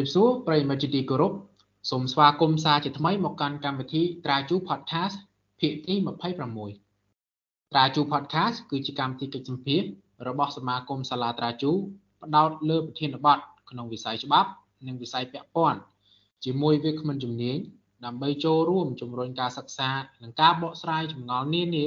[0.00, 1.32] សូមជម្រាបសួរប្រិយមិត្តជាទីគោរព
[1.90, 5.16] សូមស្វាគមន៍សាជាថ្មីមកកាន់កម្មវិធីត្រាជូ Podcast
[5.60, 5.94] ភាគទី
[6.82, 9.82] 26ត្រាជូ Podcast គឺជាកម្មវិធីកិច្ចសម្ភាស
[10.28, 11.72] របស់សមាគមសាលាត្រាជូ
[12.22, 13.38] ផ្ដោតលើប្រធានបទ
[13.70, 14.50] ក្នុងវិស័យច្បាប់
[14.86, 15.80] និងវិស័យពាក់ព័ន្ធ
[16.44, 17.58] ជាមួយវាគ្មិនជំនាញ
[18.04, 19.90] ដើម្បីចូលរួមជំរុញការសិក្សា
[20.22, 21.86] និងការបកស្រាយចម្ងល់នានា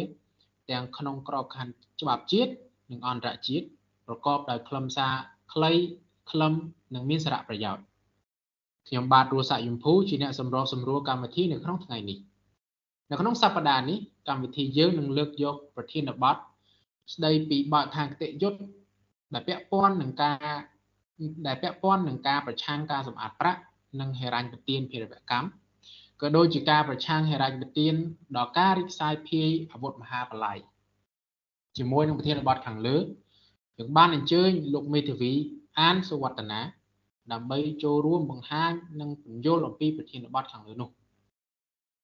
[0.70, 2.52] ទាំងក្នុងក្របខ័ណ្ឌច្បាប់ជាតិ
[2.92, 3.66] និងអន្តរជាតិ
[4.08, 5.14] ប្រកបដោយខ្លឹមសារ
[5.54, 5.72] ខ្លី
[6.32, 6.54] ខ្លឹម
[6.94, 7.84] និងមានសារៈប្រយោជន៍
[8.88, 12.18] ខ្ញុំបាទរស់សាក់យមភូជាអ្នកសម្របសម្រួលកម្មវិធីនៅក្នុងថ្ងៃនេះ
[13.10, 13.98] នៅក្នុងសប្តាហ៍នេះ
[14.28, 16.36] កម្មវិធីយើងនឹងលើកយកប្រធានបទ
[17.14, 18.60] ស្ដីពីបទខាងគតិយុត្ត
[19.34, 20.38] ដែលពាក់ព័ន្ធនឹងការ
[21.48, 23.60] ដែលពាក់ព័ន្ធនឹងការប្រឆាំងការសម្អាតប្រាក់
[24.00, 25.48] និងហិរញ្ញប្បទានភេរវកម្ម
[26.22, 27.94] ក៏ដូចជាការប្រឆាំងហិរញ្ញប្បទាន
[28.38, 30.58] ដល់ការរីកសាយភាយអាវុធមហាបល្ល័យ
[31.78, 32.98] ជាមួយនឹងប្រធានបទខាងលើ
[33.78, 35.34] យើងបានអញ្ជើញលោកមេធាវី
[35.80, 36.62] អានសុវត្តនា
[37.32, 40.90] ដើម្បីចូលរួមបង្ហាញនិងពន្យល់អំពីប្រធានបទខាងលើនោះ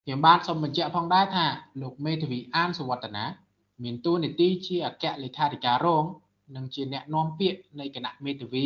[0.03, 1.45] ខ្ញុំបាទសូមបញ្ជាក់ផងដែរថា
[1.81, 3.25] លោកមេធាវីអានសុវត្តនា
[3.83, 6.05] មានតួនាទីជាអគ្គលេខាធិការរង
[6.55, 8.65] និងជាអ្នកនាំពាក្យនៃគណៈមេធាវី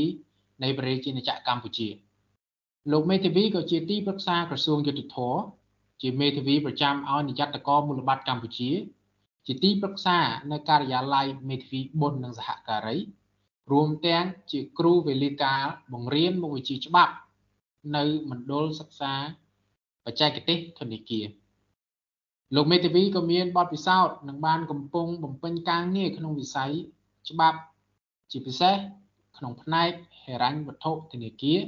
[0.64, 1.90] នៃប្រជាជាតិកម្ពុជា
[2.92, 5.42] លោកមេធាវីក៏ជាទីប្រឹក្សាក្រសួងយុតិធម៌
[6.02, 8.72] ជាមេធាវីប្រចាំឲ្យនាយកតកមូលបត្រកម្ពុជា
[9.48, 10.18] ជាទីប្រឹក្សា
[10.52, 12.98] នៅការិយាល័យមេធាវីបុណ្យនិងសហការី
[13.72, 15.62] រួមទាំងជាគ្រូវេលាការ
[15.94, 17.14] បង្រៀនមុខវិជ្ជាច្បាប់
[17.96, 19.14] នៅមណ្ឌលសិក្សា
[20.06, 21.28] បច្ចេកទេសធនាគារ
[22.56, 26.72] លោកមេធាវីក៏មានបទពិសោធន៍និងបានកំពុងបំពេញការងារក្នុងវិស័យ
[27.30, 27.60] ច្បាប់
[28.32, 28.76] ជាពិសេស
[29.38, 29.92] ក្នុងផ្នែក
[30.24, 31.60] ហិរញ្ញវត្ថុធនាគារ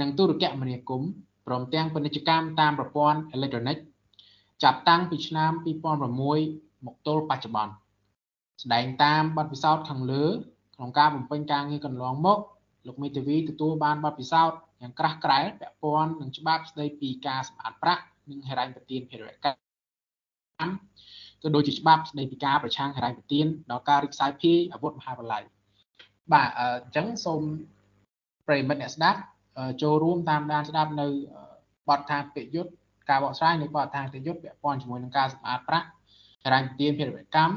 [0.00, 1.10] និងទូរគមនាគមន៍
[1.46, 3.78] ព្រមទាំងពាណិជ្ជកម្មតាមប្រព័ន្ធអេឡិចត្រូនិក
[4.62, 5.52] ចាប់តាំងពីឆ្នាំ
[6.18, 7.72] 2006មកទល់បច្ចុប្បន្ន
[8.62, 10.24] ស្ដែងតាមបទពិសោធន៍ខាងលើ
[10.78, 12.38] ក្នុងការបំពេញការងារកន្លងមក
[12.86, 20.72] លោកមេធាវីទទួលបានបទពិសោធន៍យ៉ាងក្រាស់ក្រែលពាក់ព័ន្ធនឹងច្បាប់ស្ដីពីការសម្អាតប្រាក់និងហិរញ្ញប្បទានភារវកម្ម
[21.42, 25.42] ក៏ដូចជាច្បាប់ស្ដីពីការប្រឆាំងហិរញ្ញប្បទានដល់ការរីកសាយភាយអាវុធមហាបល្ល័យ
[26.32, 27.42] បាទអញ្ចឹងសូម
[28.46, 29.20] ប្រិមិត្តអ្នកស្ដាប់
[29.82, 31.06] ចូលរួមតាមដានស្ដាប់នៅ
[31.88, 32.72] បទថាពិយុទ្ធ
[33.08, 35.88] ការបកស្រាយនៃបទថាពិយុទ្ធពាក់ព័ន្ធជាមួយនឹងការសម្អាតប្រាក់
[36.44, 37.54] ហិរញ្ញប្បទានភារវកម្ម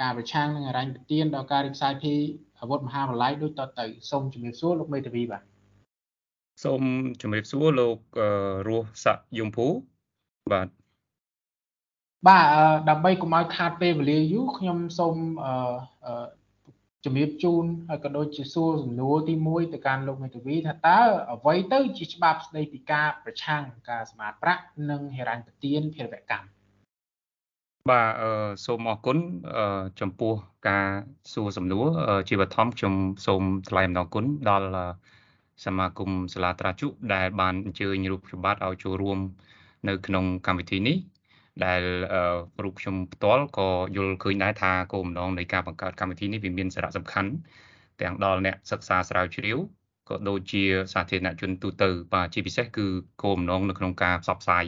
[0.00, 2.20] ការប្រឆាំងនឹងហិរញ្ញប្បទានដល់ការរីកសាយភាយ
[2.62, 5.42] អាវុធមហាបល្ល័យដូចតទៅសូមជំរាបសួរលោកមេធាវីបាទ
[6.64, 6.82] សូម
[7.22, 7.96] ជំរាបសួរលោក
[8.68, 9.66] រស់ស័កយមភូ
[10.52, 10.68] បាទ
[12.28, 12.46] បាទ
[12.88, 15.16] ដើម្បីកុំឲ្យខាតពេលវេលាយូរខ្ញុំសូម
[17.04, 21.00] ជំរាបជូនហើយក៏ដូចជាសួរសំណួរទី1ទៅកាន់លោកមេធាវីថាតើ
[21.32, 26.61] អ្វីទៅជាច្បាប់ស្ដីពីការប្រឆាំងការសម្អាតប្រាក់និងហិរញ្ញប្បទានភារវកម្ម
[27.90, 28.30] បាទអឺ
[28.64, 29.18] សូមអរគុណ
[29.56, 30.32] អឺចំពោះ
[30.68, 30.86] ការ
[31.32, 31.86] សួរសំណួរ
[32.28, 32.94] ជាបឋមខ្ញុំ
[33.26, 34.68] សូមថ្លែងអំណរគុណដល់
[35.64, 39.18] សមាគមសាលាត្រាជុដែលបានអញ្ជើញរូបខ្ញុំបាទឲ្យចូលរួម
[39.88, 40.96] នៅក្នុងកម្មវិធីនេះ
[41.64, 41.82] ដែល
[42.62, 47.30] រូបខ្ញុំផ្ទាល់ក៏យល់ឃើញដែរថាគោលបំណងនៃការបង្កើតកម្មវិធីនេះវាមានសារៈសំខាន់
[48.00, 49.58] ទាំងដល់អ្នកសិក្សាស្រាវជ្រាវ
[50.08, 50.62] ក៏ដូចជា
[50.92, 52.86] សាធារណជនទូទៅបាទជាពិសេសគឺ
[53.22, 54.66] គោលបំណងនៅក្នុងការផ្សព្វផ្សាយ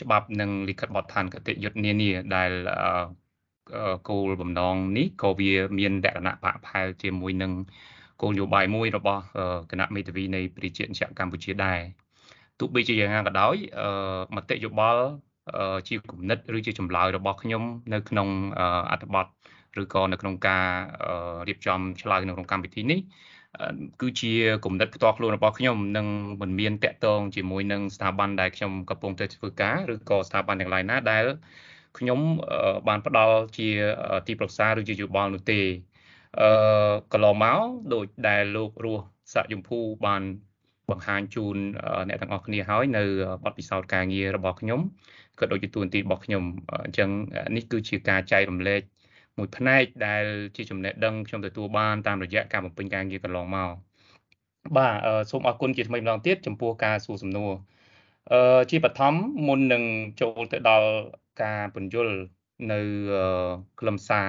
[0.00, 2.50] ច្បាប់និងលិខិតបទដ្ឋានគតិយុត្តនានាដែល
[4.08, 7.52] គោលបំណងនេះក៏វាមានលក្ខណៈបាក់ផែលជាមួយនឹង
[8.20, 9.22] គោលនយោបាយមួយរបស់
[9.70, 11.78] គណៈមេធាវីនៃប្រជាជាតិកម្ពុជាដែរ
[12.58, 13.54] ទោះបីជាយ៉ាងណាក៏ដោយ
[14.36, 15.02] មតិយោបល់
[15.88, 18.28] ជាគំនិតឬជាចម្លើយរបស់ខ្ញុំ នៅក្នុង
[18.90, 19.26] អត្ថបទ
[19.82, 20.66] ឬក៏នៅក្នុងការ
[21.48, 23.00] រៀបចំឆ្លើយនៅក្នុងកម្មវិធីនេះ
[24.00, 24.32] គឺជា
[24.64, 26.06] គំនិតផ្ទាល់ខ្លួនរបស់ខ្ញុំនឹង
[26.40, 31.24] មិនមានតាក់ទងជាមួយនឹងស្ថាប័នដែលខ្ញុំកំពុងតែធ្វើការឬក៏ស្ថាប័នទាំងឡាយណាដែល
[31.98, 32.20] ខ្ញុំ
[32.88, 33.68] បានផ្ដល់ជា
[34.26, 35.60] ទីប្រឹក្សាឬជាយោបល់នោះទេ
[36.40, 36.48] អឺ
[37.12, 37.60] កន្លងមក
[37.94, 40.22] ដូចដែលលោករស់សាក់យមភូបាន
[40.90, 41.56] បង្ហាញជូន
[42.08, 43.04] អ្នកទាំងអស់គ្នាហើយនៅ
[43.44, 44.80] បទពិសោធន៍ការងាររបស់ខ្ញុំ
[45.38, 46.42] ក៏ដូចជាទួនាទីរបស់ខ្ញុំ
[46.84, 47.10] អញ្ចឹង
[47.56, 48.80] នេះគឺជាការចែករំលែក
[49.38, 50.24] មួយផ្នែកដែល
[50.56, 53.70] ជាចំណេះដឹងខ្ញុំទទួលបានតាមរយៈការបំពេញការងារកន្លងមក
[54.76, 54.94] បាទ
[55.30, 57.52] សូមអរគុណជាថ្មីម្ដងទៀតចំពោះការសួរសំណួរ
[58.32, 59.14] អឺជាបឋម
[59.46, 59.82] មុននឹង
[60.20, 60.88] ចូលទៅដល់
[61.42, 62.14] ការពន្យល់
[62.72, 62.80] នៅ
[63.80, 64.28] ខ្លឹមសារ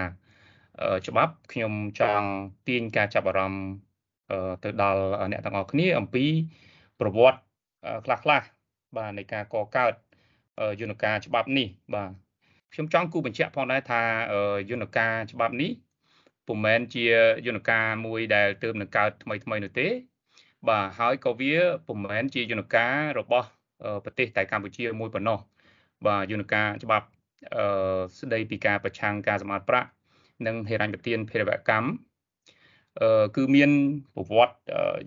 [1.08, 2.28] ច្បាប់ខ្ញុំចង់
[2.68, 3.66] ទាញការចាប់អារម្មណ៍
[4.64, 5.02] ទៅដល់
[5.32, 6.26] អ្នកទាំងអស់គ្នាអំពី
[7.00, 7.40] ប្រវត្តិ
[8.06, 8.48] ខ្លះៗ
[8.98, 9.94] បាទនៃការកកើត
[10.82, 12.12] យន្តការច្បាប់នេះបាទ
[12.74, 14.02] ខ្ញុំចង់គូបញ្ជាក់ផងដែរថា
[14.70, 15.72] យន្តការច្បាប់នេះ
[16.48, 17.04] ពុំមែនជា
[17.48, 19.88] យន្តការមួយដែលទើបនឹងកើតថ្មីថ្មីនោះទេ
[20.68, 21.54] បាទហើយក៏វា
[21.88, 23.48] ពុំមែនជាយន្តការរបស់
[24.04, 25.40] ប្រទេសតែកម្ពុជាមួយប៉ុណ្ណោះ
[26.06, 27.08] បាទយន្តការច្បាប់
[27.56, 27.66] អឺ
[28.20, 29.90] ស្ដីពីការប្រឆាំងការសម្អាតប្រាក់
[30.46, 31.88] និងហិរញ្ញប្បទានភេរវកម្ម
[33.02, 33.72] អឺគឺមាន
[34.16, 34.56] ប្រវត្តិ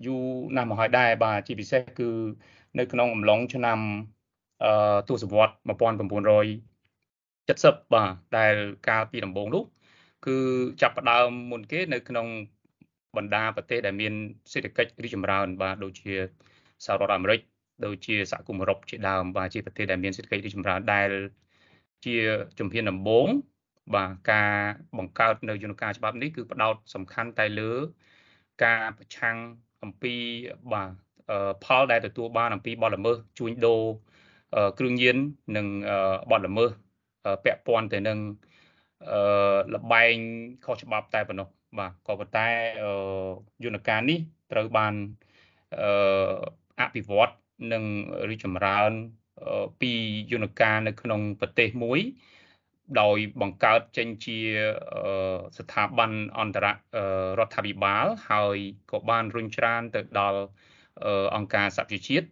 [0.05, 0.23] យូរ
[0.55, 2.09] ណាស់មកហើយដែរបាទជាពិសេសគឺ
[2.79, 3.79] នៅក្នុងអំឡុងឆ្នាំ
[4.63, 6.72] អឺទសវត្ស1900
[7.47, 8.53] 70បាទដែល
[8.87, 9.63] កាលពីដំបូងនោះ
[10.25, 10.37] គឺ
[10.81, 12.27] ចាប់ផ្ដើមមុនគេនៅក្នុង
[13.17, 14.13] បណ្ដាប្រទេសដែលមាន
[14.53, 16.13] សេដ្ឋកិច្ចរីចម្រើន បាទដូចជា
[16.85, 17.39] សហរដ្ឋអាមេរិក
[17.85, 21.09] ដូចជាសហគមន៍អឺរ៉ុបជាដើមបាទជាប្រទេសដែលមានសេដ្ឋកិច្ចរីចម្រើនដែល
[22.05, 22.15] ជា
[22.59, 23.27] ជំហានដំបូង
[23.95, 24.51] បាទការ
[24.97, 27.71] បង្កើតនៅយន្តការច្បាប់នេះគឺផ្ដោតសំខាន់តែលើ
[28.63, 29.37] ការប្រឆាំង
[29.83, 30.15] អំពី
[30.73, 30.91] បាទ
[31.63, 33.81] ផលដែលទទួលបានអំពីបទល្មើសជួញដូរ
[34.79, 35.17] គ្រឿងញៀន
[35.57, 35.67] និង
[36.31, 36.71] បទល្មើស
[37.43, 38.19] ពាក់ព័ន្ធទៅនឹង
[39.73, 40.15] លបែង
[40.65, 41.47] ខុសច្បាប់តែប៉ុណ្ណោះ
[41.79, 42.47] បាទក៏ប៉ុន្តែ
[43.63, 44.19] យន្តការនេះ
[44.51, 44.93] ត្រូវបាន
[46.81, 47.33] អភិវឌ្ឍ
[47.73, 47.83] និង
[48.29, 48.91] រីកចម្រើន
[49.81, 49.91] ពី
[50.31, 51.99] យន្តការនៅក្នុងប្រទេសមួយ
[53.01, 54.39] ដោយបង្កើតចេញជា
[55.57, 56.65] ស្ថាប័នអន្តរ
[57.39, 58.57] រដ្ឋាភិបាល ហើយ
[58.91, 60.41] ក៏បានរុញច្រានទៅដល់
[61.35, 62.27] អង្គការសហប្រជាជាតិ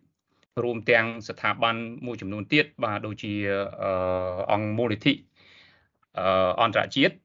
[0.63, 1.75] រួមទាំងស្ថាប័ន
[2.05, 3.33] មួយចំនួនទៀតបាទដូចជា
[4.51, 5.13] អង្គមូលនិធិ
[6.61, 7.15] អន្តរជាតិ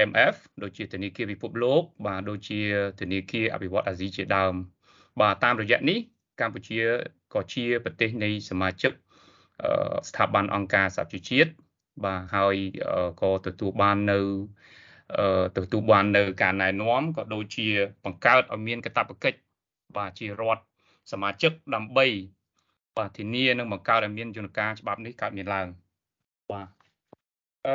[0.00, 2.60] IMF ដូចជាធនាគារពិភពលោក បាទដូចជា
[3.00, 4.54] ធនាគារអភិវឌ្ឍអាស៊ីជាដើម
[5.20, 5.98] បាទតាមរយៈនេះ
[6.40, 6.80] កម្ពុជា
[7.34, 8.92] ក៏ជាប្រទេសនៃសមាជិក
[10.08, 11.50] ស្ថាប័នអង្គការសហប្រជាជាតិ
[12.04, 12.56] បាទហើយ
[13.22, 14.18] ក៏ទទួលបាននៅ
[15.56, 17.68] ទទួលបាននៅការណែនាំក៏ដូចជា
[18.04, 19.38] បង្កើតឲ្យមានកាតព្វកិច្ច
[19.96, 20.62] បាទជារដ្ឋ
[21.12, 22.06] សមាជិកដើម្បី
[22.98, 25.66] បាទធានានិងបង្កើតឲ្យមានយន្តការច្បាប់នេះកើតមានឡើង
[26.50, 26.68] បាទ
[27.66, 27.68] អ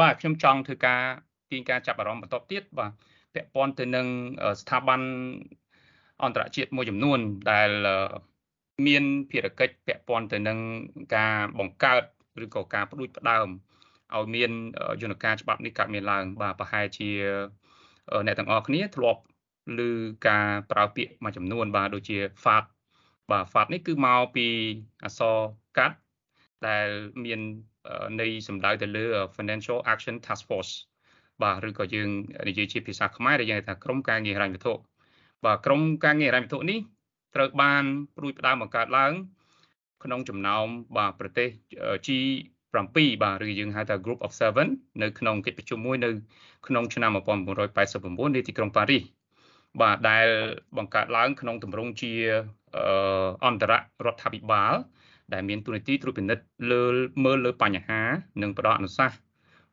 [0.00, 1.02] បាទខ្ញុំចង់ធ្វើការ
[1.50, 2.92] ទាញការចាប់អារម្មណ៍បន្តទៀតបាទ
[3.34, 4.06] ពាក់ព័ន្ធទៅនឹង
[4.60, 5.00] ស្ថាប័ន
[6.22, 7.18] អន្តរជាតិមួយចំនួន
[7.52, 7.70] ដែល
[8.86, 10.58] មានភារកិច្ចពាក់ព័ន្ធទៅនឹង
[11.16, 12.02] ការបង្កើត
[12.44, 13.48] ឬក៏ការផ្ដួចផ្ដើម
[14.14, 14.50] ឲ្យមាន
[15.02, 17.10] យន្តការច្បាប់នេះកើតមានឡើង បាទប្រហែលជា
[18.26, 19.20] អ្នកទាំងអស់គ្នាធ្លាប់
[19.86, 19.90] ឬ
[20.28, 22.64] ការប្រើពាក្យមួយចំនួន បាទដូចជា FAT
[23.30, 24.46] បាទ FAT នេះគឺមកពី
[25.04, 25.36] អក្សរ
[25.78, 25.96] កាត់
[26.68, 26.88] ដែល
[27.24, 27.40] មាន
[28.20, 29.04] ន័យសំដៅទៅលើ
[29.36, 30.72] Financial Action Task Force
[31.42, 32.08] បាទឬក៏យើង
[32.48, 34.72] និយាយជាភាសាខ្មែរដែលយើងហៅថាក្រមការងារហិរញ្ញវត្ថុ
[35.44, 36.78] បាទក្រមការងារហិរញ្ញវត្ថុនេះ
[37.34, 37.84] ត្រូវបាន
[38.16, 39.12] ព្រួយផ្ដើមបង្កើតឡើង
[40.04, 40.66] ក្នុងចំណោម
[40.96, 41.48] បាទប្រទេស
[42.06, 42.76] G7
[43.22, 44.32] បាទឬយើងហៅថា Group of
[44.66, 46.10] 7នៅក្នុងកិច្ចប្រជុំមួយនៅ
[46.66, 49.02] ក្នុងឆ្នាំ1989នៃទីក្រុងប៉ារីស
[49.80, 50.26] បាទដែល
[50.76, 52.12] បង្កើតឡើងក្នុងទម្រង់ជា
[53.46, 53.72] អន្តរ
[54.06, 54.74] រដ្ឋាភិបាល
[55.32, 56.82] ដែលមានទូនាទីត្រួតពិនិត្យលើ
[57.24, 58.00] មើលលើបញ្ហា
[58.42, 59.18] និងផ្ដល់អនុសាសន៍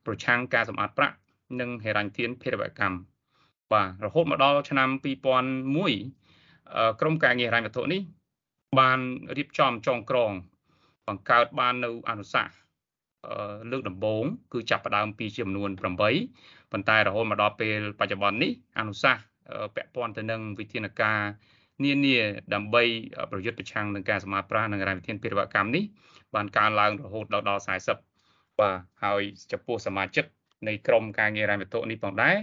[0.05, 1.15] ប្រឆាំងការសម្អាតប្រាក់
[1.59, 2.97] និងហិរញ្ញធានភេរវកម្ម
[3.71, 8.01] បាទរហូតមកដល់ឆ្នាំ2001ក្រមការងារហិរញ្ញវត្ថុនេះ
[8.79, 8.99] បាន
[9.37, 10.31] រៀបចំចងក្រង
[11.07, 12.55] បង្កើតបាននៅអនុសាសន៍
[13.71, 14.23] លើកដំបូង
[14.53, 19.23] គឺចាប់ផ្ដើមពីចំនួន8ប៉ុន្តែរហូតមកដល់ពេលបច្ចុប្បន្ននេះអនុសាសន៍
[19.75, 21.19] ពាក់ព័ន្ធទៅនឹងវិធានការ
[21.83, 22.17] នានា
[22.53, 22.83] ដើម្បី
[23.31, 25.83] ប្រយុទ្ធប្រឆាំងនឹងការសម្អាតប្រាក់និងរ៉ែវិធានពារវកម្មនេះ
[26.35, 27.61] បានកើនឡើងរហូតដល់ដល់
[28.09, 29.21] 40បាទហើយ
[29.51, 30.25] ចំពោះសមាជិក
[30.67, 32.35] នៃក្រមការងាររ៉ែវត្ថុនេះផងដែរ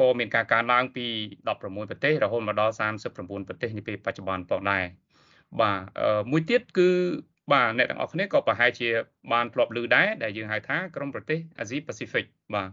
[0.00, 1.06] ក៏មានការកើនឡើងពី
[1.46, 2.72] 16ប្រទេសរហូតមកដល់
[3.10, 4.84] 39ប្រទេសនាពេលបច្ចុប្បន្នផងដែរ
[5.60, 5.78] បាទ
[6.30, 6.88] មួយទៀតគឺ
[7.52, 8.88] បាទអ្នកទាំងអស់គ្នាក៏ប្រហែលជា
[9.32, 12.68] បានធ្លាប់ឮដែរដែលយើងហៅថាក្រុមប្រទេសអាស៊ីប៉ាស៊ីហ្វិកបាទ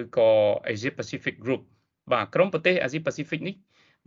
[0.00, 0.30] ឬក៏
[0.72, 1.62] Asia Pacific Group
[2.12, 3.54] បាទក្រុមប្រទេសអាស៊ីប៉ាស៊ីហ្វិកនេះ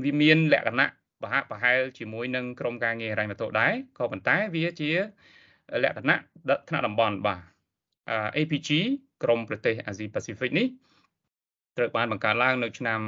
[0.04, 0.88] វាមានលក្ខណៈ
[1.22, 4.92] ប្រហាក់ប្រហែលជាមួយនឹងក្រុមការងារហិរញ្ញវត្ថុដែរក៏ប៉ុន្តែវាជា
[5.84, 6.18] លក្ខណៈ
[6.70, 7.42] ថ្នាក់តំបន់បាទ
[8.38, 8.70] APG
[9.24, 10.68] ក្រុមប្រទេសអាស៊ីប៉ាស៊ីហ្វិកនេះ
[11.78, 13.00] ត្រូវបានបង្កើតឡើងនៅឆ្នាំ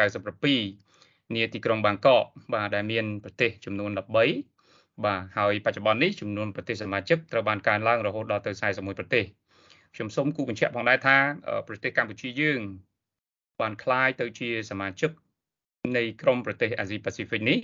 [0.00, 9.24] 1997នាទីក្រុងបាងកកបាទដែលមានប្រទេសចំនួន13បាទហើយបច្ចុប្បន្ននេះចំនួនប្រទេសសមាជិកត្រូវបានកើនឡើងរហូតដល់ទៅ41ប្រទេស
[9.94, 11.16] ខ្ញុំសូមគូបញ្ជាក់ផងដែរថា
[11.68, 12.60] ប្រទេសកម្ពុជាយើង
[13.61, 15.11] បានคล้ายទៅជាសមាជិក
[15.97, 17.59] នៃក្រមប្រទេសអាស៊ីប៉ាស៊ីហ្វិកនេះ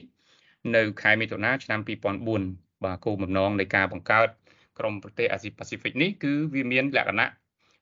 [0.75, 1.79] នៅខែមិថុនាឆ្នាំ
[2.27, 4.27] 2004បាទគោលបំណងនៃការបង្កើត
[4.79, 7.27] ក្រមប្រទេសអាស៊ីប៉ាស៊ីហ្វិកនេះគឺវាមានលក្ខណៈ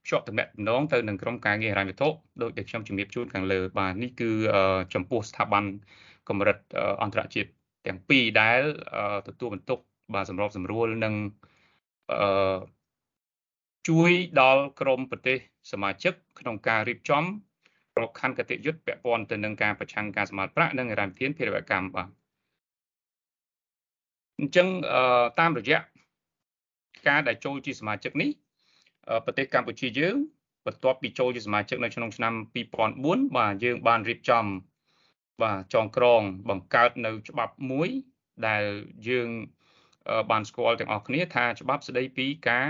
[0.03, 2.09] ភ្ជាប់ទំនាក់ទំនងទៅនឹងក្រមការងារហិរញ្ញវត្ថុ
[2.41, 4.29] ដោយដែលខ្ញុំជំរាបជូនខាងលើបាទនេះគឺ
[4.93, 5.63] ចំពោះស្ថាប័ន
[6.29, 6.57] កម្រិត
[7.03, 7.49] អន្តរជាតិ
[7.87, 8.61] ទាំងពីរដែល
[9.27, 9.79] ទទួលបន្ទុក
[10.13, 11.13] បាទសម្របសម្រួលនិង
[12.11, 12.57] អឺ
[13.87, 14.11] ជួយ
[14.41, 15.37] ដល់ក្រមប្រទេស
[15.71, 17.23] សមាជិកក្នុងការរៀបចំ
[17.94, 22.08] ក្របខ័ណ្ឌកតិយុត្តពាក់ព័ន្ធទៅនឹងការប្រឆាំងការសម្អាតប្រាក់និងរ៉ាំធានភារវកម្មបាទ
[24.38, 24.68] អញ្ចឹង
[25.40, 25.78] តាមរយៈ
[27.08, 28.30] ការដែលចូលជាសមាជិកនេះ
[29.24, 30.16] ប្រទេសកម្ពុជាយើង
[30.66, 32.34] បន្ទាប់ពីចូលជាសមាជិកនៅក្នុងឆ្នាំ
[32.84, 34.44] 2004បាទយើងបានរៀបចំ
[35.42, 37.88] បាទចងក្រងបង្កើតនៅច្បាប់មួយ
[38.46, 38.64] ដែល
[39.08, 39.28] យើង
[40.30, 42.66] បានស្គាល់ទាំងអស់គ្នាថាច្បាប់ស្ដីពីការ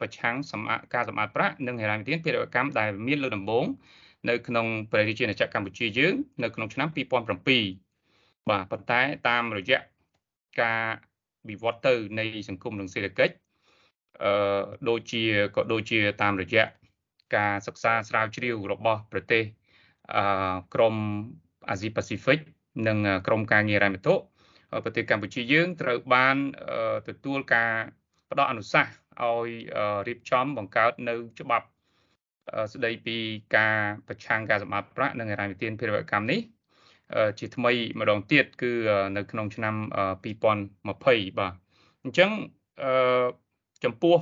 [0.00, 3.66] ប្រឆាំងសម្អាតការសម្អាតប្រាក់និងហិរញ្ញវិធានភារវកម្មដែលមានលើដំបូង
[4.28, 9.78] នៅក្នុងព្រះរាជាណាចក្រកម្ពុជាយើង នៅក្នុងឆ្នាំ2007បាទប៉ុន្តែតាមរយៈ
[10.60, 10.82] ការ
[11.48, 13.34] វិវត្តទៅនៃសង្គមនិងសេដ្ឋកិច្ច
[14.24, 15.22] អឺដូចជា
[15.56, 16.64] ក៏ដូចជាតាមរយៈ
[17.36, 19.42] ការសិក្សាស្រាវជ្រាវរបស់ប្រទេស
[20.16, 20.94] អឺក្រម
[21.70, 22.40] អាស៊ីប៉ាស៊ីហ្វិក
[22.88, 24.14] និងក្រមការងាររ៉ែមតុ
[24.84, 26.36] ប្រទេសកម្ពុជាយើងត្រូវបាន
[27.08, 27.72] ទទួលការ
[28.30, 28.92] ផ្ដល់អនុសាសន៍
[29.22, 29.50] ឲ្យ
[30.06, 31.66] រៀបចំបង្កើតនៅច្បាប់
[32.72, 33.16] ស្ដីពី
[33.56, 33.76] ការ
[34.08, 36.40] ប្រឆាំងការសម្បត្តិប្រាក់និងហិរញ្ញវិទានភារវកម្មនេះ
[37.38, 38.72] ជាថ្មីម្ដងទៀតគឺ
[39.16, 39.74] នៅក្នុងឆ្នាំ
[40.24, 41.54] 2020បាទ
[42.02, 42.30] អញ្ចឹង
[43.84, 44.16] ចំពោះ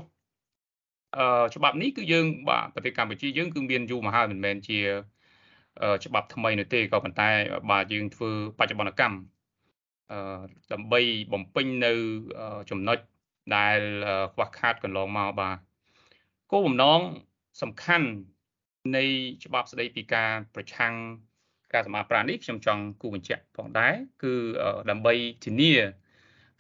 [1.54, 4.78] ច្បាប់នេះគឺយើងបាទប្រទេសកម្ពុជាយើងគឺមានយូរមកហើយមិនមែនជា
[6.04, 7.28] ច្បាប់ថ្មីនោះទេក៏ប៉ុន្តែ
[7.70, 9.16] បាទយើងធ្វើបច្ចុប្បន្នកម្ម
[10.72, 11.00] ដើម្បី
[11.32, 11.92] បំពេញនៅ
[12.70, 12.98] ចំណុច
[13.56, 13.78] ដែល
[14.34, 15.56] ខ្វះខាតកន្លងមកបាទ
[16.50, 17.00] គោលបំណង
[17.62, 18.08] សំខាន់
[18.96, 19.04] នៃ
[19.44, 20.94] ច្បាប់ស្តីពីការប្រឆាំង
[21.72, 24.34] ការសម្អាតប្រាក់នេះខ្ញុំចង់គូបញ្ជាក់ផងដែរគឺ
[24.90, 25.72] ដើម្បីធានា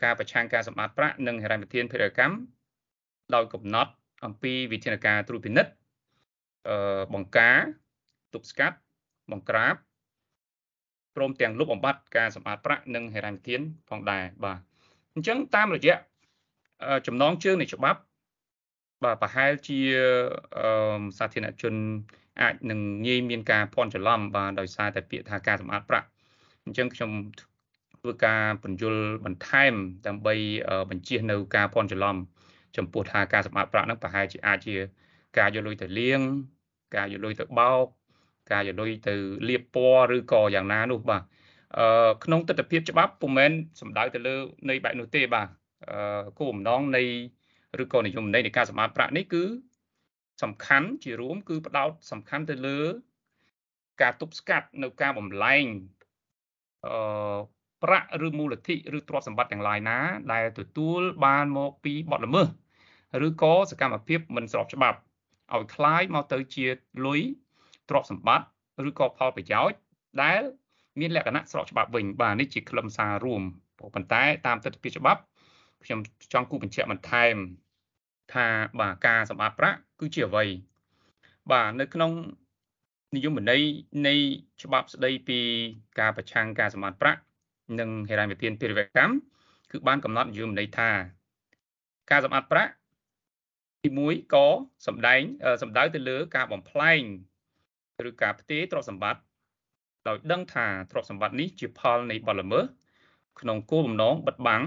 [0.02, 2.36] ការប្រឆាំងការសម្អាតប្រាក់និងហិរញ្ញវិធានភារកម្ម
[3.34, 3.92] ដោយកំណត់
[4.24, 5.72] អំពីវិធានការត្រួតពិនិត្យ
[6.68, 7.58] អឺបង្ការ
[8.34, 8.76] ទប់ស្កាត់
[9.32, 9.74] បង្ក្រាប
[11.16, 13.60] ព្រមទាំងលុបបំបាត់ការសម្អាតប្រាក់និងហិរញ្ញវិធាន
[13.90, 14.58] ផងដែរបាទ
[15.14, 15.96] អញ្ចឹងតាមរយៈ
[17.06, 18.00] ចំណងជើងនៃច្បាប់
[19.02, 19.78] បាទប្រហែលជា
[21.18, 21.74] សាធារណជន
[22.42, 26.06] អាចនឹងងាយមានការភ័ន្តច្រឡំបាទដោយសារតែពាក្យថាការសម្អាតប្រាក់
[26.64, 27.10] អញ្ចឹងខ្ញុំ
[28.00, 29.74] ធ្វើការបញ្យលបន្ថែម
[30.06, 30.34] ដើម្បី
[30.90, 32.16] បញ្ជានៅការភ័ន្តច្រឡំ
[32.76, 34.74] ចំពោះថាការសម្អាតប្រាក់ហ្នឹងប្រហែលជាអាចជា
[35.38, 36.20] ការយកលុយទៅលាង
[36.96, 37.86] ការយកលុយទៅបោក
[38.52, 39.14] ការយកលុយទៅ
[39.48, 41.22] លាបពណ៌ឬក៏យ៉ាងណានោះបាទ
[41.78, 44.34] អឺក្នុងទស្សនវិជ្ជាច្បាប់ពុំមែនសំដៅទៅលើ
[44.68, 45.48] នៃបែបនោះទេបាទ
[45.90, 47.02] អឺគោលបំណងនៃ
[47.83, 49.43] ឬក៏និយមន័យនៃការសម្អាតប្រាក់នេះគឺ
[50.43, 52.79] សំខាន់ជារួម គឺផ្ដោតសំខាន់ទៅលើ
[54.01, 55.65] ការទប់ស្កាត់នៅការបំលែង
[56.85, 57.37] អឺ
[57.83, 59.97] ប្រាក់ឬមូលធិឬទ្រព្យសម្បត្តិទាំងឡាយណា
[60.33, 62.47] ដែលទទួលបានមកពីបទល្មើស
[63.27, 64.97] ឬក៏សកម្មភាពមិនស្របច្បាប់
[65.53, 66.65] ឲ្យคล้ายមកទៅជា
[67.05, 67.21] លុយ
[67.89, 69.79] ទ្រព្យសម្បត្តិឬក៏ផលប្រយោជន៍
[70.21, 70.41] ដែល
[70.99, 73.41] មានលក្ខណៈស្របច្បាប់វិញបាទនេះជាខ្លឹមសាររួម
[73.95, 75.21] ប៉ុន្តែតាមទស្សនវិជ្ជាច្បាប់
[75.85, 75.99] ខ្ញុំ
[76.33, 77.35] ចង់គូបញ្ជាក់បន្ថែម
[78.32, 78.46] ថា
[78.80, 80.44] បាទការសម្អាតប្រាក់គឺជាអ្វី
[81.52, 82.12] បាទនៅក្នុង
[83.14, 83.62] និយមន័យ
[84.06, 84.14] នៃ
[84.62, 85.38] ច្បាប់ស្ដីពី
[86.00, 87.20] ការប្រឆាំងការសម្អាតប្រាក់
[87.78, 89.14] និងហិរញ្ញវិធានពាណិជ្ជកម្ម
[89.70, 90.90] គឺបានកំណត់និយមន័យថា
[92.10, 92.72] ការសម្អាតប្រាក់
[93.82, 94.46] ទី1ក៏
[94.86, 95.20] សំដែង
[95.62, 97.02] សំដៅទៅលើការបំផ្លែង
[98.08, 99.22] ឬការផ្ទេរទ្រព្យសម្បត្តិ
[100.08, 102.64] ដោយដឹងថាទ្រព្យសម្បត្តិនេះជាផលនៃបទល្មើស
[103.40, 104.62] ក្នុងគោលបំណងបិទបាំង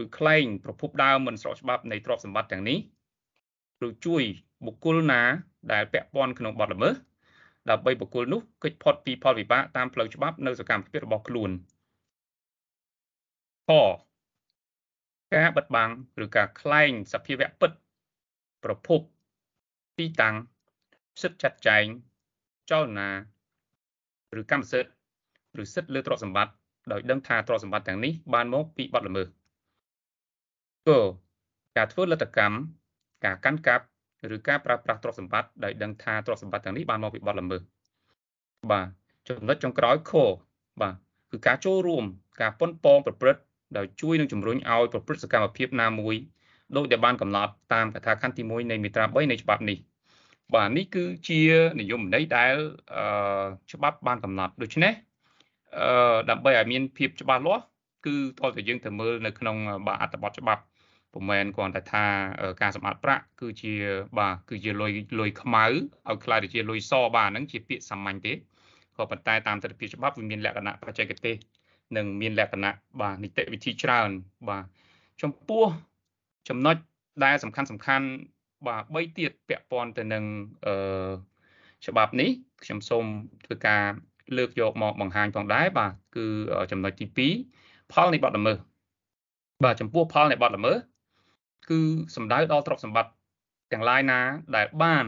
[0.00, 2.78] ឬក្លែងប្រភពដើមមិនស្របច្បាប់នៃទ្រព្យសម្បត្តិទាំងនេះ
[3.86, 4.22] ឬជួយ
[4.66, 5.22] បុគ្គលណា
[5.72, 6.94] ដែលពាក់ព័ន្ធក្នុងបទល្មើស
[7.70, 11.50] ដើម្បីបុគ្គលនោះគេចផុតពីផលវិបាកតាមផ្លូវច្បាប់នៅសកម្មភាពរបស់ខ្លួន
[13.68, 13.72] ខ
[15.34, 15.90] ការបិទបាំង
[16.24, 17.70] ឬការក្លែងសភាវៈពិត
[18.64, 19.00] ប្រភព
[19.98, 20.34] ទីតាំង
[21.22, 21.84] សិទ្ធិចាត់ចែង
[22.70, 23.08] ចលនា
[24.40, 24.92] ឬកម្មសិទ្ធិ
[25.62, 26.52] ឬសិទ្ធិលើទ្រព្យសម្បត្តិ
[26.92, 29.43] ដោយដឹងថាទ្រព្យសម្បត្តិទាំងនេះបានមកពីបទល្មើស
[30.86, 30.90] គ
[31.76, 32.56] ការធ្វើលទ្ធកម្ម
[33.24, 33.84] ការកាន់កាប់
[34.34, 37.62] ឬការប្រើប្រាស់ទ្រព្យសម្បត្តិដោយដឹងថាទ្រព្យសម្បត្តិទាំងនេះបានមកពីបទល្មើស
[38.70, 38.86] បាទ
[39.28, 40.12] ចំណុចចុងក្រោយខ
[40.80, 40.94] បាទ
[41.30, 42.04] គឺការចូលរួម
[42.40, 43.42] ការប៉ុនប៉ងប្រព្រឹត្ត
[43.76, 46.14] ដោយជួយនឹងជំរុញឲ្យប្រព្រឹត្តសកម្មភាពណាមួយ
[46.76, 49.78] ដោយដែលបានកំណត់តាមកថាខណ្ឌទី1នៃមាត្រា3នៃច្បាប់នេះ
[50.54, 51.40] បាទនេះគឺជា
[51.80, 52.54] និយមន័យដែល
[52.94, 54.92] អឺច្បាប់បានកំណត់ដូច្នេះ
[55.78, 57.64] អឺដើម្បីឲ្យមានភាពច្បាស់លាស់
[58.06, 60.62] គឺតើតើយើងទៅមើលនៅក្នុងបាទអត្ថបទច្បាប់
[61.14, 62.04] ពុំមែនគ្រាន់តែថា
[62.62, 63.72] ការសម្អាតប្រាក់គឺជា
[64.18, 68.32] បាទគឺជាលុយលុយខ្មៅឲ្យខ្លាយទៅជាលុយសបាទហ្នឹងជាពាក្យសាមញ្ញទេ
[68.96, 71.36] ក៏ប៉ុន្តែតាមទស្សនវិជ្ជាច្បាប់វាមានលក្ខណៈបច្ចេកទេស
[71.96, 74.10] និងមានលក្ខណៈបាទនីតិវិធីច្រើន
[74.48, 74.64] បាទ
[75.22, 75.64] ចំពោះ
[76.48, 76.76] ចំណុច
[77.24, 78.06] ដែលសំខាន់សំខាន់
[78.66, 80.24] បាទ3ទៀតពាក់ព័ន្ធទៅនឹង
[80.66, 80.74] អឺ
[81.86, 82.30] ច្បាប់នេះ
[82.64, 83.04] ខ្ញុំសូម
[83.44, 83.82] ធ្វើការ
[84.36, 86.26] លើកយកមកបង្ហាញផងដែរបាទគឺ
[86.72, 87.06] ចំណុចទី
[87.54, 88.58] 2ផលនៃបទល្មើស
[89.64, 90.76] បាទចំពោះផលនៃបទល្មើស
[91.70, 91.80] គឺ
[92.16, 93.12] សំដៅដល់ទ្រព្យសម្បត្តិ
[93.72, 94.20] ទាំងឡាយណា
[94.56, 95.06] ដែលបាន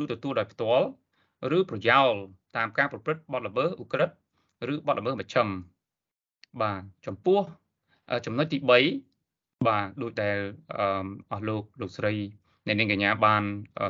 [0.00, 0.86] ឬទទួលដោយផ្ទាល់
[1.56, 2.12] ឬប្រយោល
[2.56, 4.14] តាមការប្រព្រឹត្តបទល្មើសឧក្រិដ្ឋ
[4.72, 5.48] ឬបទល្មើសមជ្ឈិម
[6.62, 7.40] បាទចំពោះ
[8.26, 10.38] ចំណុចទី3បាទដូចដែល
[11.30, 12.14] អស់លោកលោកស្រី
[12.66, 13.42] អ្នកនាងកញ្ញាបាន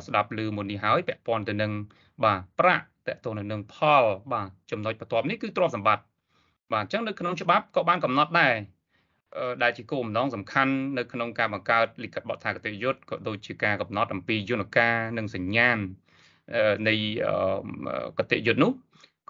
[0.05, 1.71] ស្ដាប់ឮមុននេះហើយពាក់ព័ន្ធទៅនឹង
[2.23, 4.03] បាទប្រាក់តកតទៅនឹងផល
[4.33, 6.03] បាទចំណុចបន្ទាប់នេះគឺទ្រព្យសម្បត្តិ
[6.73, 8.53] បាទអញ្ចឹងនៅក្នុងច្បាប់ក៏បានកំណត់ដែរ
[9.63, 15.77] ដែលជាគោលបំណងសំខាន់នៅក្នុងការបង្កើតលិខិតបទថាកតេយុត្តក៏ដូចជាការកំណត់អំពីយន្តការនិងសញ្ញាណ
[16.87, 16.95] នៃ
[18.19, 18.71] កតិយុត្តនោះ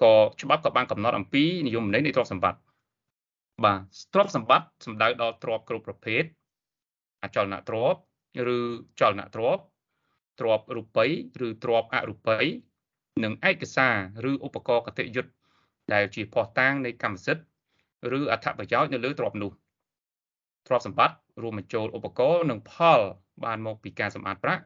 [0.02, 2.60] ក៏ច្បាប់ក៏បានកំណត់អំពីនិយមន័យនៃទ្រព្យសម្បត្តិ
[3.64, 3.80] បាទ
[4.14, 6.24] ទ្រព្យសម្បត្តិសំដៅដល់ទ្រព្យគ្រប់ប្រភេទ
[7.24, 8.02] អចលនទ្រព្យ
[8.56, 8.60] ឬ
[9.00, 9.64] ចលនទ្រព្យ
[10.40, 11.10] ទ្រព្យរូបិយ
[11.48, 12.46] ឬទ្រព្យអរូបិយ
[13.24, 13.88] និងឯកសា
[14.24, 15.32] រឬឧបករណ៍កតិយុត្ត
[15.94, 17.46] ដែលជាភស្តុតាងនៃកម្មសិទ្ធិ
[18.18, 19.52] ឬអត្ថប្រយោជន៍នៅលើទ្រព្យនោះ
[20.68, 23.00] ទ្រព្យសម្បត្តិរួមបញ្ចូលឧបករណ៍និងផល
[23.44, 24.64] បានមកពីការសម្អាតប្រាក់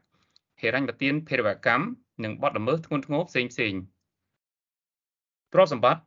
[0.61, 1.85] ហិរញ្ញប្បទានភេរវកម្ម
[2.23, 3.73] និងបទល្មើសធ្ងន់ធ្ងរផ្សេងផ្សេង
[5.53, 6.01] ទ្រព្យសម្បត្តិ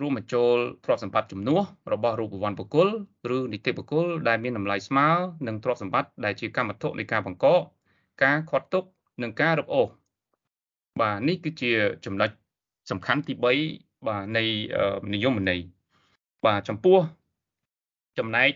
[0.00, 2.88] រួមបញ្ចូលទ្រព្យសម្បត្តិជំនួសរបស់រូបវ័ន្តបុគ្គល
[3.36, 5.08] ឬនីតិបុគ្គលដែលមានតម្លៃស្មើ
[5.46, 7.46] នឹងទ្រព្យសម្បត្តិដែលជាកម្មវត្ថុនៃការបង្ក
[8.22, 8.84] ការខាត់ទុក
[9.22, 9.88] និងការរឹបអូស
[11.00, 11.70] បាទនេះគឺជា
[12.04, 12.30] ចំណុច
[12.90, 14.44] សំខាន់ទី3បាទនៃ
[15.14, 15.60] និយមន័យ
[16.44, 16.98] បាទចំពោះ
[18.18, 18.50] ចំណែក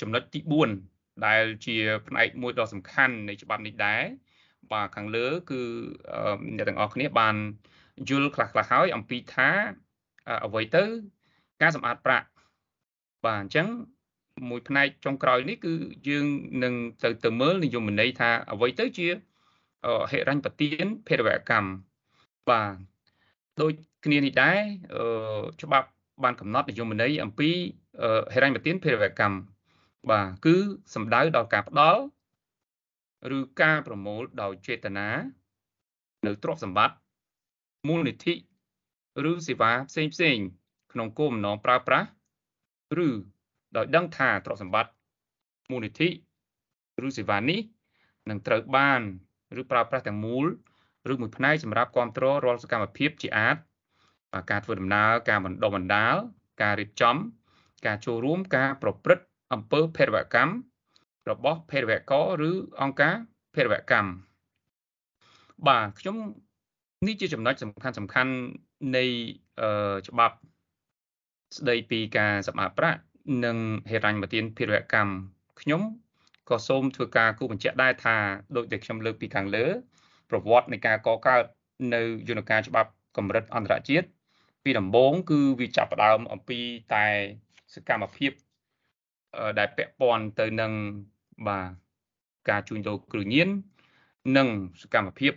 [0.00, 0.40] ចំណុចទី
[0.82, 1.76] 4ដែលជា
[2.06, 4.02] ផ្នែកមួយដ៏សំខាន់នៃច្បាប់នេះដែរ
[4.72, 5.60] បាទខាងលើគឺ
[6.56, 7.36] អ្នកទាំងអស់គ្នាបាន
[8.08, 9.50] យល់ខ្លះខ្លះហើយអំពីថា
[10.46, 10.84] អ្វីទៅ
[11.62, 12.28] ការសម្អាតប្រាក់
[13.24, 13.68] បាទអញ្ចឹង
[14.48, 15.72] មួយផ្នែកចុងក្រោយនេះគឺ
[16.08, 16.26] យើង
[16.64, 16.74] នឹង
[17.04, 19.08] ទៅទៅមើលនិយមន័យថាអ្វីទៅជា
[20.10, 21.70] ហិរញ្ញប្បទានភេរវកម្ម
[22.48, 22.74] បាទ
[23.60, 23.72] ដូច
[24.04, 24.60] គ្នានេះដែរ
[25.62, 25.88] ច្បាប់
[26.22, 27.50] បានកំណត់និយមន័យអំពី
[28.34, 29.38] ហិរញ្ញប្បទានភេរវកម្ម
[30.10, 30.56] បាទគឺ
[30.94, 32.02] សំដៅដល់ការផ្ដល់
[33.36, 35.08] ឬការប្រមូលដោយចេតនា
[36.26, 36.96] នៅទ្រព្យសម្បត្តិ
[37.88, 38.34] មូលនិធិ
[39.30, 40.38] ឬសេវាផ្សេងផ្សេង
[40.92, 42.08] ក្នុងគោលបំណងប្រើប្រាស់
[43.06, 43.08] ឬ
[43.76, 44.92] ដោយដឹងថាទ្រព្យសម្បត្តិ
[45.70, 46.08] មូលនិធិ
[47.06, 47.60] ឬសេវានេះ
[48.30, 49.00] នឹងត្រូវបាន
[49.60, 50.46] ឬប្រើប្រាស់ទាំងមូល
[51.12, 53.56] ឬមួយផ្នែកសម្រាប់គ្រប់គ្រងរាល់សកម្មភាពជាអាច
[54.50, 56.14] ការធ្វើដំណើរការបណ្ដុះបណ្ដាល
[56.62, 57.16] ការរៀបចំ
[57.86, 60.52] ការចូលរួមការប្រព្រឹត្តអំពើភេរវកម្ម
[61.30, 63.14] របស់ភេរវករឬអង្គការ
[63.54, 64.10] ភេរវកម្ម
[65.66, 66.16] បាទខ្ញុំ
[67.06, 68.32] នេះជាចំណុចសំខាន់សំខាន់
[68.96, 69.04] នៃ
[70.08, 70.36] ច្បាប់
[71.56, 73.00] ស្ដីពីការសម្អាតប្រាក់
[73.44, 73.56] និង
[73.90, 75.12] ហេរញ្ញប្បទានភេរវកម្ម
[75.60, 75.82] ខ្ញុំ
[76.48, 78.16] ក៏សូមធ្វើការគូបញ្ជាក់ដែរថា
[78.56, 79.66] ដោយដែលខ្ញុំលើកពីខាងលើ
[80.30, 81.44] ប្រវត្តិនៃការកកើត
[81.94, 84.06] នៅយន្តការច្បាប់កម្រិតអន្តរជាតិ
[84.62, 86.60] ពីដំបូងគឺវាចាប់ផ្ដើមអំពី
[86.94, 87.06] តែ
[87.74, 88.32] សកម្មភាព
[89.58, 90.72] ដែលពាក់ព័ន្ធទៅនឹង
[91.48, 91.68] បាទ
[92.50, 93.48] ការជួញដូរគ្រឿងញៀន
[94.36, 94.48] និង
[94.82, 95.32] សកម្មភាព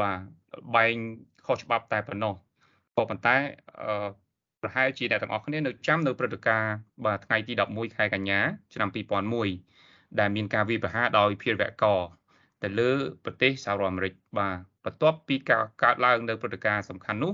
[0.00, 0.18] បាទ
[0.74, 0.94] បែង
[1.46, 2.34] ខុសច្បាប់តែប៉ុណ្ណោះ
[2.96, 3.36] ក៏ប៉ុន្តែ
[4.62, 6.74] ប្រហែលជាអ្នកទាំងអស់គ្នានៅចាំនៅព្រឹត្តិការណ៍
[7.04, 8.40] បាទថ្ងៃទី11ខែកញ្ញា
[8.74, 8.88] ឆ្នាំ
[9.54, 11.84] 2001ដែលមានការវាយប្រហារដោយភៀរវក
[12.62, 12.90] ទៅលើ
[13.24, 17.32] ប្រទេសសហរដ្ឋអាមេរិកបាទបន្ទាប់ពីការកើតឡើងនៅព្រឹត្តិការណ៍សំខាន់នោះ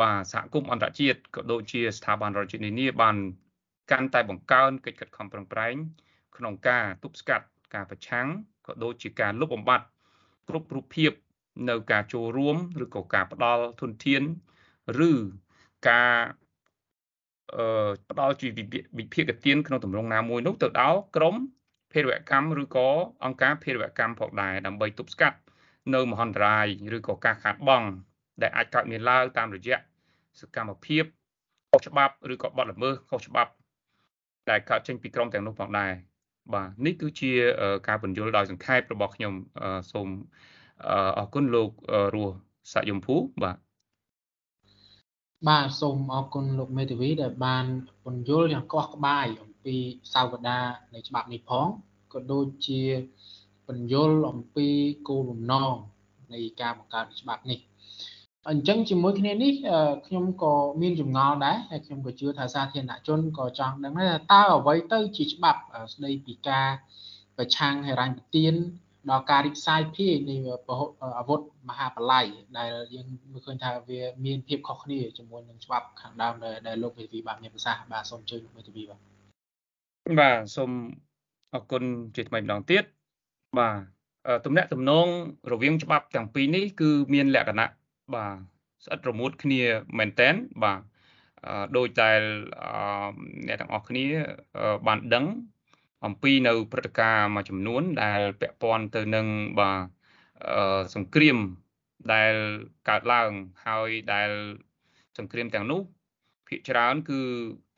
[0.00, 3.16] បាទសហគមន៍អន្តរជាតិក៏ដូចជាស្ថាប័នរដ្ឋជាតិនានាបាន
[3.90, 5.74] កាន់តែបង្កើនកិច្ចខិតខំប្រឹងប្រែង
[6.36, 8.26] ក្នុងការទប់ស្កាត់ការប្រឆាំង
[8.66, 9.86] ក៏ដូចជាការលុបបំបាត់
[10.48, 11.12] គ្រប់រូបភាព
[11.68, 14.22] នៅការចូលរួមឬក៏ការផ្ដល់ធនធាន
[15.08, 15.12] ឬ
[15.88, 16.14] ការ
[17.54, 18.48] អឺផ្ដល់ជា
[18.98, 21.34] វិភាគទានក្នុងទម្រង់ណាមួយនោះទៅដល់ក្រម
[21.92, 22.88] ភេរវកម្មឬក៏
[23.24, 25.38] អង្គការភេរវកម្មផងដែរដើម្បីទប់ស្កាត់
[25.94, 27.88] នៅមហន្តរាយឬក៏ការខាតបង់
[28.42, 29.78] ដែលអាចកើតមានឡើងតាមរយៈ
[30.40, 31.04] សកម្មភាព
[31.70, 33.50] ខុសច្បាប់ឬក៏បទល្មើសខុសច្បាប់
[34.50, 35.92] ដែលកើតចេញពីក្រមទាំងនោះផងដែរ
[36.54, 37.32] បាទនេះគឺជា
[37.88, 39.32] ការបញ្យល់ដោយសង្ខេបរបស់ខ្ញុំ
[39.92, 40.08] សូម
[41.18, 41.70] អរគុណលោក
[42.14, 42.34] រស់
[42.72, 43.56] សយមភូបាទ
[45.48, 47.64] បាទសូមអរគុណលោកមេធាវីដែលបាន
[48.04, 49.76] ពន្យល់យ៉ាងកោះក្បាយអំពី
[50.12, 50.58] សាវតា
[50.94, 51.66] នៃច្បាប់នេះផង
[52.12, 52.82] ក៏ដូចជា
[53.66, 54.68] ពន្យល់អំពី
[55.08, 55.74] គោលបំណង
[56.34, 57.58] នៃការបង្កើតច្បាប់នេះ
[58.46, 59.52] អញ្ចឹងជាមួយគ្នានេះ
[60.06, 65.60] ខ្ញុំក៏មានចម្ងល់ដែរហើយខ្ញុំក៏ជឿថាសាធារណជនក៏ចង់ដឹងដែរថាតើអ្វីទៅជាច្បាប់
[65.94, 66.68] ស្ដីពីការ
[67.36, 68.54] ប្រឆាំងហិរញ្ញប្បទាន
[69.10, 70.36] ដល់ការរីកសាយភាយនៃ
[71.18, 72.26] អាវុធមហាបល័យ
[72.58, 76.34] ដែលយើងមើលឃើញថាវាមានភាពខុសគ្នាជាមួយនឹងច្បាប់ខាងដើម
[76.66, 78.98] ដែលលោកមេធាវីបានមានប្រសាសន៍បាទសូមអញ្ជើញលោកមេធាវីបាទ
[80.20, 80.70] បាទសូម
[81.54, 81.82] អរគុណ
[82.16, 82.84] ជាថ្មីម្ដងទៀត
[83.58, 83.68] បា
[84.28, 85.06] ទទំនាក់ទំនង
[85.52, 87.70] រវាងច្បាប់ទាំងពីរនេះគឺមានលក្ខណៈ
[88.14, 88.36] បាទ
[88.84, 89.62] ស្អិតរមួតគ្នា
[89.98, 90.80] មែនតែនបាទ
[91.76, 92.10] ដោយតែ
[93.46, 94.06] អ្នកទាំងអស់គ្នា
[94.86, 95.26] បានដឹង
[96.06, 99.26] អំពីនៅព្រឹត្តិការណ៍មួយចំនួន ដែលពាក់ព័ន្ធទៅនឹង
[99.60, 99.80] បាទ
[100.94, 101.38] សង្គ្រាម
[102.12, 102.34] ដែល
[102.88, 103.30] កើតឡើង
[103.66, 104.30] ហើយដែល
[105.18, 105.80] សង្គ្រាមទាំងនោះ
[106.48, 107.20] ភាគច្រើនគឺ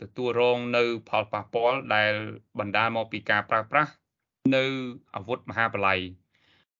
[0.01, 2.13] ទទួលរងនៅផលប៉ះពាល់ដែល
[2.59, 3.93] បណ្ដាលមកពីការប្រើប្រាស់
[4.55, 4.65] នៅ
[5.15, 6.01] អាវុធមហាបល័យ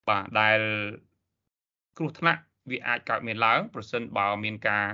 [0.09, 0.61] បាទដែល
[1.99, 4.87] គ្រោះថ្នាក់ វាអាចកើតមានឡើងប្រសិនបើមានការ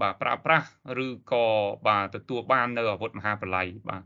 [0.00, 0.66] បាទប្រើប្រាស់
[1.04, 1.46] ឬក៏
[1.86, 4.02] បាទទទួលបាននៅអាវុធមហាបល័យបាទ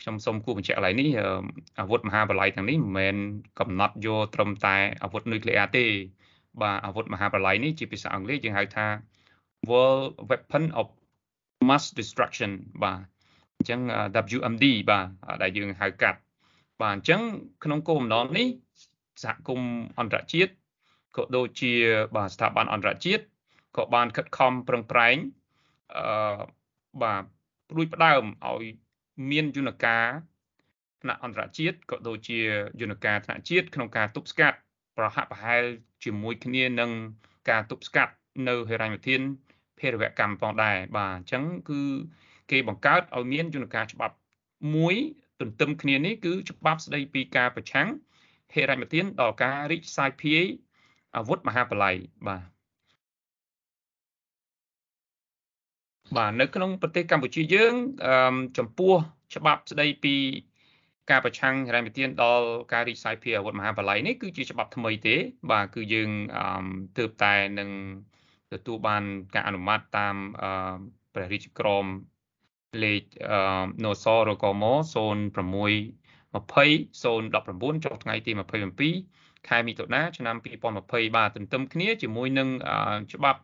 [0.00, 1.10] ខ្ញុំសូមគូបញ្ជាក់កន្លែងនេះ
[1.80, 3.16] អាវុធមហាបល័យទាំងនេះមិនមែន
[3.60, 5.86] កំណត់យកត្រឹមតែអាវុធនុយក្លេអ៊ែរទេ
[6.62, 8.86] បាទអាវុធមហាបល័យនេះជាភាសាអង់គ្លេសយើងហៅថា
[9.70, 10.86] World Weapon of
[11.68, 13.00] Mass Destruction បាទ
[13.56, 13.80] អញ្ចឹង
[14.36, 15.06] WMD បាទ
[15.42, 16.20] ដែលយើងហៅកាត់
[16.80, 17.20] បាទអញ្ចឹង
[17.64, 18.48] ក្នុងគោលបំណងនេះ
[19.24, 20.52] សហគមន៍អន្តរជាតិ
[21.16, 21.72] ក៏ដូចជា
[22.16, 23.24] បាទស្ថាប័នអន្តរជាតិ
[23.76, 25.16] ក៏បានខិតខំប្រឹងប្រែង
[25.96, 26.38] អឺ
[27.02, 27.22] បាទ
[27.70, 28.64] ព្រួយផ្ដើមឲ្យ
[29.30, 30.06] មានយន្តការ
[31.02, 32.40] ថ្នាក់អន្តរជាតិក៏ដូចជា
[32.80, 34.58] យន្តការថ្នាក់ជាតិក្នុងការទប់ស្កាត់
[34.98, 35.62] ប្រហាក់ប្រហែល
[36.04, 36.90] ជាមួយគ្នានឹង
[37.50, 38.12] ការទប់ស្កាត់
[38.48, 39.20] នៅហិរញ្ញវិធាន
[39.78, 41.80] ភេរវកម្មផងដែរបាទអញ្ចឹងគឺ
[42.50, 44.14] គេបង្កើតឲ្យមានយន្តការច្បាប់
[44.74, 44.94] មួយ
[45.40, 47.88] ទន្ទឹមគ្នានេះគឺច្បាប់ស្ដីពីការប្រឆាំង
[48.54, 50.42] ហិរញ្ញវិធានដល់ការរីកសាយភាយ
[51.16, 51.94] អាវុធមហាបល័យ
[52.26, 52.42] បាទ
[56.16, 57.74] បាទនៅក្នុងប្រទេសកម្ពុជាយើង
[58.58, 58.94] ចំពោះ
[59.34, 60.14] ច្បាប់ស្ដីពី
[61.10, 65.16] ការប្រឆាំងហិរញ្ញវិទានដល់ការរីកសាយភាយអាវុធមហាបល័យនេះគឺជាច្បាប់ថ្មីទេ
[65.52, 66.10] បាទគឺយើង
[66.98, 67.70] ទើបតែនឹង
[68.52, 69.02] ទទួលបាន
[69.34, 70.16] ការអនុម័តតាម
[71.14, 71.86] ព្រះរាជក្រម
[72.84, 73.02] លេខ
[73.84, 75.00] នសរកម06 20
[77.02, 78.32] 019ចុះថ្ងៃទី
[78.80, 80.36] 27 ខែមិថុនាឆ្នាំ
[80.76, 82.48] 2020បាទទន្ទឹមគ្នាជាមួយនឹង
[83.12, 83.40] ច្បាប់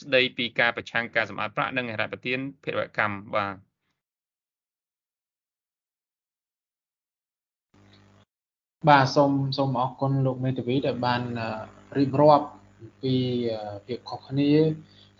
[0.00, 3.54] ស្ដីពីការប្រឆាំងការសម្អាតប្រាក់និងហិរញ្ញប្បទានភេរវកម្មបាទ
[8.88, 11.22] បាទសូមសូមអរគុណលោកមេធាវីដែលបាន
[11.96, 12.46] រៀបរាប់
[13.02, 13.14] ពី
[13.86, 14.52] ភាពខុសគ្នា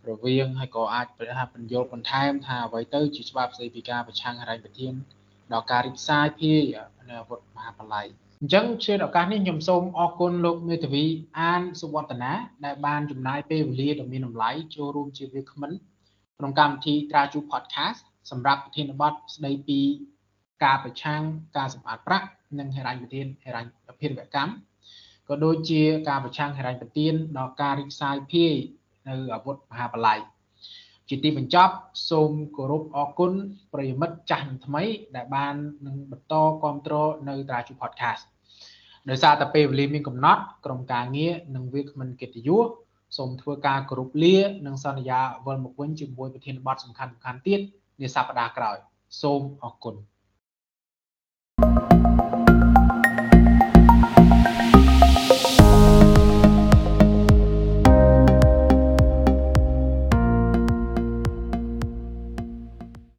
[0.09, 4.93] រវាងហើយក៏អាចប្រហាបញ្យល់បន្ថែមថាអ្វីទៅជាច្បាប់ស្ដីពីការប្រឆាំងហិរញ្ញប្បទាន
[5.53, 6.63] ដល់ការរីកសាយភាយ
[7.09, 8.07] នៅអាវុធមហាបល័យ
[8.40, 11.05] អញ្ចឹងជឿឱកាសនេះខ្ញុំសូមអរគុណលោកមេធាវី
[11.40, 12.33] អានសុវឌ្ឍនា
[12.64, 15.70] ដែលបានចំណាយពេលវេលាដ៏មានតម្លៃចូលរួមជាវាគ្មិន
[16.38, 19.81] ក្នុងកម្មវិធីត្រាជូ podcast សម្រាប់ប្រធានបទស្ដីពី
[20.64, 21.23] ការប្រឆាំង
[21.57, 22.27] ការសម្អាតប្រាក់
[22.59, 23.68] និងហិរញ្ញប្បទានហិរញ្ញ
[24.01, 24.53] ភារវកម្ម
[25.29, 28.55] ក៏ដូចជាការប្រឆាំងហិរញ្ញប្បទានដល់ការរីកសាយភាយ
[29.09, 30.20] នៅអាវុធមហាបល័យ
[31.09, 31.75] ជាទីបញ្ចប់
[32.11, 33.33] សូមគោរពអរគុណ
[33.73, 34.83] ប្រិយមិត្តចាស់និងថ្មី
[35.17, 35.55] ដែលបាន
[35.87, 38.23] នឹងបន្តគ្រប់គ្រងនៅត្រាជូ podcast
[39.09, 42.67] ដោយសារតែពេលវេលាមានកំណត់ក្រុមការងារនិងវាគ្មិនកិត្តិយស
[43.17, 44.37] សូមធ្វើការគោរពលា
[44.67, 47.61] និងសន្យាវិលមកវិញជាមួយប្រធានបទសំខាន់ៗទៀត
[48.01, 48.77] នាសប្តាហ៍ក្រោយ
[49.23, 49.97] សូមអរគុណ